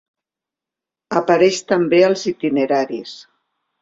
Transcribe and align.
Apareix 1.21 1.59
també 1.73 1.99
als 2.07 2.25
Itineraris. 2.33 3.15